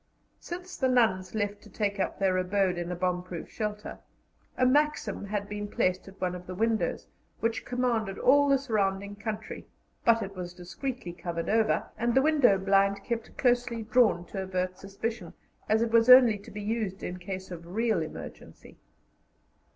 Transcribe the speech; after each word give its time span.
Since 0.39 0.77
the 0.77 0.87
nuns 0.89 1.35
left 1.35 1.61
to 1.61 1.69
take 1.69 1.99
up 1.99 2.17
their 2.17 2.35
abode 2.37 2.79
in 2.79 2.91
a 2.91 2.95
bomb 2.95 3.21
proof 3.21 3.51
shelter, 3.51 3.99
a 4.57 4.65
Maxim 4.65 5.25
had 5.25 5.47
been 5.47 5.67
placed 5.67 6.07
at 6.07 6.19
one 6.19 6.33
of 6.33 6.47
the 6.47 6.55
windows, 6.55 7.05
which 7.39 7.65
commanded 7.65 8.17
all 8.17 8.49
the 8.49 8.57
surrounding 8.57 9.15
country; 9.15 9.67
but 10.03 10.23
it 10.23 10.35
was 10.35 10.55
discreetly 10.55 11.13
covered 11.13 11.49
over, 11.49 11.91
and 11.99 12.15
the 12.15 12.21
window 12.23 12.57
blind 12.57 13.03
kept 13.03 13.37
closely 13.37 13.83
drawn 13.83 14.25
to 14.25 14.41
avert 14.41 14.79
suspicion, 14.79 15.35
as 15.69 15.83
it 15.83 15.91
was 15.91 16.09
only 16.09 16.39
to 16.39 16.49
be 16.49 16.61
used 16.63 17.03
in 17.03 17.19
case 17.19 17.51
of 17.51 17.67
real 17.67 18.01
emergency. 18.01 18.79